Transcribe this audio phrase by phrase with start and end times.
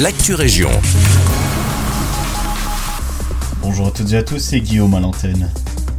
[0.00, 0.70] l'actu région.
[3.62, 5.48] Bonjour à toutes et à tous, c'est Guillaume à l'antenne.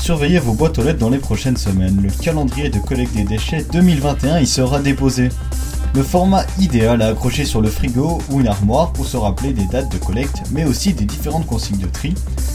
[0.00, 2.00] Surveillez vos boîtes aux lettres dans les prochaines semaines.
[2.00, 5.30] Le calendrier de collecte des déchets 2021 y sera déposé.
[5.94, 9.66] Le format idéal à accrocher sur le frigo ou une armoire pour se rappeler des
[9.66, 12.14] dates de collecte, mais aussi des différentes consignes de tri,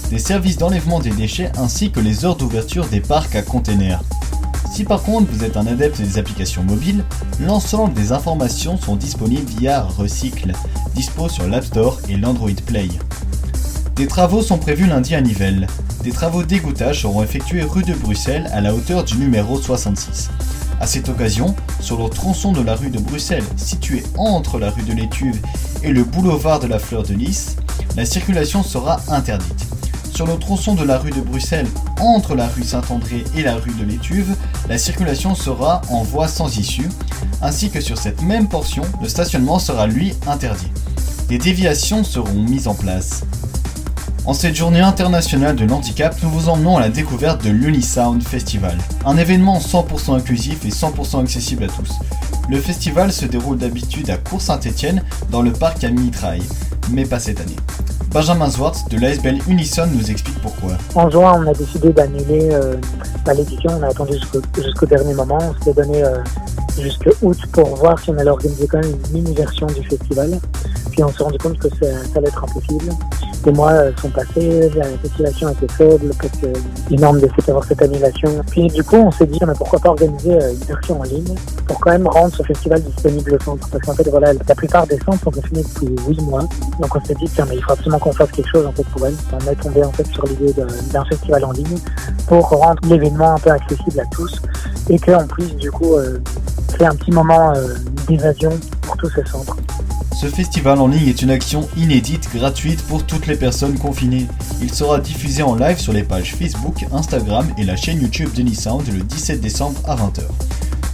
[0.09, 4.01] des services d'enlèvement des déchets ainsi que les heures d'ouverture des parcs à containers.
[4.71, 7.03] Si par contre vous êtes un adepte des applications mobiles,
[7.39, 10.51] l'ensemble des informations sont disponibles via Recycle,
[10.93, 12.89] dispo sur l'App Store et l'Android Play.
[13.95, 15.67] Des travaux sont prévus lundi à Nivelles.
[16.03, 20.29] Des travaux d'égouttage seront effectués rue de Bruxelles à la hauteur du numéro 66.
[20.81, 24.83] À cette occasion, sur le tronçon de la rue de Bruxelles, situé entre la rue
[24.83, 25.39] de l'Étuve
[25.83, 27.55] et le boulevard de la Fleur de Lys,
[27.95, 29.74] la circulation sera interdite.
[30.15, 31.67] Sur le tronçon de la rue de Bruxelles,
[31.99, 34.33] entre la rue Saint-André et la rue de l'Étuve,
[34.69, 36.87] la circulation sera en voie sans issue,
[37.41, 40.71] ainsi que sur cette même portion, le stationnement sera lui interdit.
[41.27, 43.25] Des déviations seront mises en place.
[44.25, 48.77] En cette journée internationale de l'handicap, nous vous emmenons à la découverte de l'Unisound Festival,
[49.05, 51.91] un événement 100% inclusif et 100% accessible à tous.
[52.49, 56.43] Le festival se déroule d'habitude à Cours-Saint-Étienne dans le parc à Mitraille,
[56.89, 57.57] mais pas cette année.
[58.11, 60.71] Benjamin Zwartz de l'ASBL Unison nous explique pourquoi.
[60.95, 62.49] En juin, on a décidé d'annuler
[63.27, 64.13] euh, l'édition, on a attendu
[64.57, 66.17] jusqu'au dernier moment, on s'est donné euh,
[66.79, 70.39] jusqu'à août pour voir si on allait organiser quand même une mini-version du festival.
[70.91, 72.91] Puis on s'est rendu compte que ça, allait être impossible.
[73.45, 76.47] Les mois euh, sont passés, la circulation était faible parce que
[76.89, 78.29] les normes d'avoir cette annulation.
[78.49, 81.35] Puis du coup, on s'est dit, mais pourquoi pas organiser euh, une version en ligne
[81.67, 83.67] pour quand même rendre ce festival disponible au centre?
[83.69, 86.41] Parce qu'en fait, voilà, la plupart des centres sont confinés depuis 8 mois.
[86.79, 88.85] Donc on s'est dit, tiens, mais il faut absolument qu'on fasse quelque chose en fait
[88.87, 89.15] pour elle.
[89.33, 91.77] On est tombé en fait sur l'idée d'un festival en ligne
[92.27, 94.41] pour rendre l'événement un peu accessible à tous
[94.89, 96.19] et qu'on puisse du coup euh,
[96.77, 97.53] faire un petit moment
[98.07, 99.57] d'évasion pour tous ces centres.
[100.19, 104.27] Ce festival en ligne est une action inédite, gratuite pour toutes les personnes confinées.
[104.61, 108.87] Il sera diffusé en live sur les pages Facebook, Instagram et la chaîne YouTube d'Unisound
[108.87, 110.21] le 17 décembre à 20h.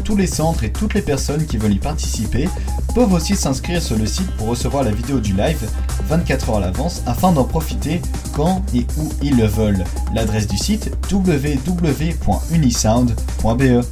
[0.04, 2.48] Tous les centres et toutes les personnes qui veulent y participer
[2.94, 5.68] peuvent aussi s'inscrire sur le site pour recevoir la vidéo du live
[6.08, 8.02] 24 heures à l'avance afin d'en profiter
[8.34, 9.86] quand et où ils le veulent.
[10.14, 13.86] L'adresse du site www.unisound.be.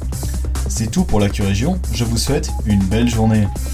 [0.68, 3.46] C'est tout pour l'actu région, je vous souhaite une belle journée.